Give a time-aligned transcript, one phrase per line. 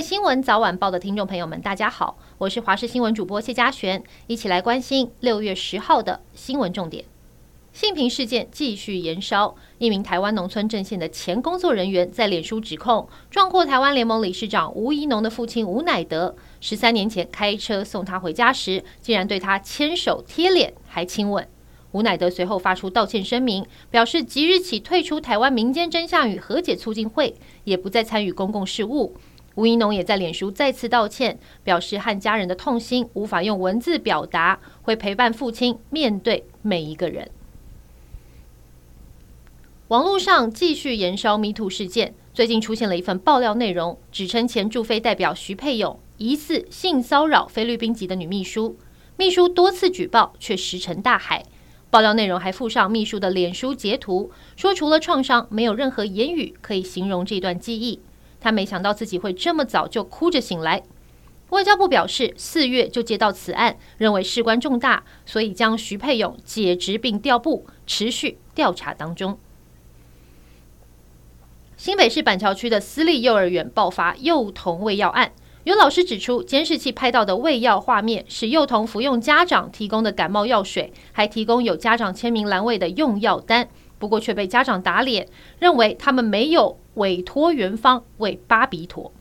[0.00, 7.04] 新闻早晚报的听众朋友们，大家好，我是华视新闻主播谢佳璇，一起来关心六月十号的新闻重点。
[7.72, 21.46] 性平事件继续延烧，一名台湾农村阵线的前工作人员在脸书指控，壮阔台湾联盟理事长吴怡农的父亲吴乃德，十三年前开车送他回家时，竟然对他牵手贴脸，还亲吻。
[21.92, 27.34] 吴乃德随后发出道歉声明，表示即日起退出台湾民间真相与和解促进会，
[27.64, 29.16] 也不再参与公共事务。
[29.56, 37.30] 吴怡农也在脸书再次道歉，表示和家人的痛心无法用文字表达，会陪伴父亲面对每一个人。
[39.88, 48.76] 网络上继续燃烧 MeToo 事件，最近出现了一份爆料内容，指称前驻菲代表徐佩勇疑似性骚扰菲律宾籍的女秘书，
[49.16, 51.42] 秘书多次举报却石沉大海。
[51.88, 58.00] 爆料内容还附上秘书的脸书截图，说除了创伤，没有任何言语可以形容这段记忆。
[58.46, 60.80] 他没想到自己会这么早就哭着醒来。
[61.50, 69.36] 外交部表示，四月就接到此案，认为事关重大，所以将徐佩勇解职并调部，持续调查当中。
[71.76, 75.32] 新北市板桥区的私立幼儿园爆发幼童喂药案。
[75.64, 83.68] 有老师指出，监视器拍到的喂药画面是幼童服用家长提供的感冒药水，还提供有家长签名栏位的用药单。
[83.98, 85.26] 不过却被家长打脸，
[85.58, 89.12] 认为他们没有委托园方为巴比妥。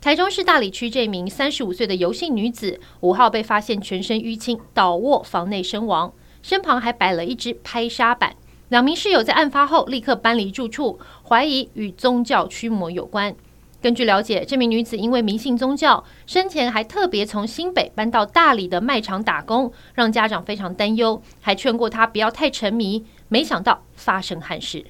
[0.00, 8.36] 台中市大里区这名三十五岁的游姓女子，五号被发现全身淤青，倒卧房内身亡，身旁还摆了一只拍纱板。
[8.68, 13.34] 两名室友在案发后立刻搬离住处，怀疑与宗教驱魔有关。
[13.80, 23.04] 根据了解，这名女子因为迷信宗教，生前还特别从新北搬到大里的卖场打工，让家长非常担忧，还劝过她不要太沉迷。
[23.28, 24.84] 没想到发生憾事。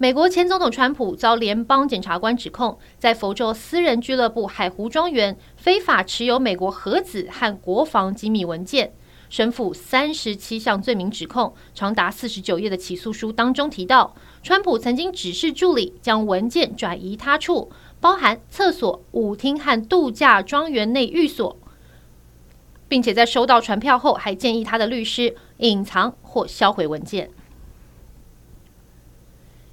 [0.00, 8.92] 美国前总统川普遭联邦检察官指控，在佛州私人俱乐部海湖庄园非法持有美国核子和国防机密文件。
[9.28, 17.70] 身负三十七项罪名指控，长达四十九页的起诉书当中提到，川普曾经指示助理将文件转移他处，
[18.00, 21.58] 包含厕所、舞厅和度假庄园内寓所，
[22.88, 27.30] 并且在收到传票后，还建议他的律师隐藏或销毁文件。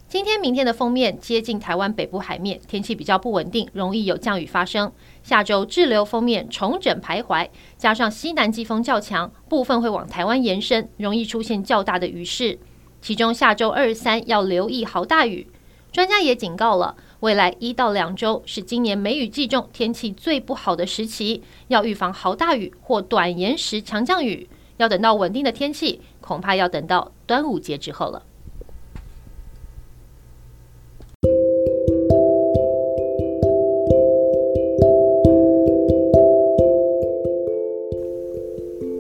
[0.08, 4.92] 今天、明天的封面接近台湾北部海面，天气比较不稳定，容易有降雨发生。
[5.24, 12.60] 下周滞留封面重整徘徊，加上西南季风较强，部分会往台湾延伸，容易出现较大的雨势。
[13.02, 15.48] 其中下周二三要留意豪大雨。
[15.92, 24.48] 专家也警告了，未来一到两周是今年梅雨季中天气最不好的时期，要预防豪大雨或短延时强降雨。
[24.78, 28.24] 要等到稳定的天气，恐怕要等到端午节之后了。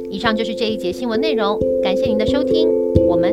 [0.09, 2.68] 以上就是这一节新闻内容，感谢您的收听，
[3.08, 3.25] 我们